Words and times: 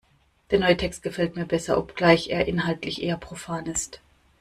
Der 0.49 0.57
neue 0.57 0.75
Text 0.77 1.03
gefällt 1.03 1.35
mir 1.35 1.45
besser, 1.45 1.77
obgleich 1.77 2.29
er 2.29 2.47
inhaltlich 2.47 3.03
eher 3.03 3.17
profan 3.17 3.67
ist. 3.67 4.01